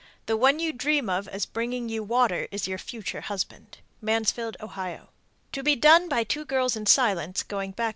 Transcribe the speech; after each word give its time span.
The 0.25 0.35
one 0.35 0.57
you 0.57 0.73
dream 0.73 1.11
of 1.11 1.27
as 1.27 1.45
bringing 1.45 1.87
you 1.87 2.01
water 2.01 2.47
is 2.49 2.67
your 2.67 2.79
future 2.79 3.21
husband. 3.21 3.77
Mansfield, 4.01 4.57
O. 4.59 4.69
To 5.51 5.61
be 5.61 5.75
done 5.75 6.09
by 6.09 6.23
two 6.23 6.43
girls 6.43 6.75
in 6.75 6.87
silence, 6.87 7.43
going 7.43 7.69
backward 7.69 7.71
as 7.71 7.75
they 7.75 7.81
retire. 7.81 7.89